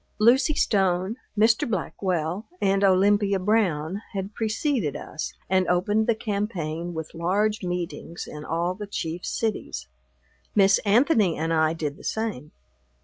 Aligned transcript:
Lucy 0.19 0.55
Stone, 0.55 1.15
Mr. 1.37 1.69
Blackwell, 1.69 2.47
and 2.59 2.83
Olympia 2.83 3.37
Brown 3.37 4.01
had 4.13 4.33
preceded 4.33 4.95
us 4.95 5.31
and 5.47 5.67
opened 5.67 6.07
the 6.07 6.15
campaign 6.15 6.95
with 6.95 7.13
large 7.13 7.61
meetings 7.63 8.25
in 8.25 8.43
all 8.43 8.73
the 8.73 8.87
chief 8.87 9.23
cities. 9.23 9.87
Miss 10.55 10.79
Anthony 10.85 11.37
and 11.37 11.53
I 11.53 11.73
did 11.73 11.97
the 11.97 12.03
same. 12.03 12.51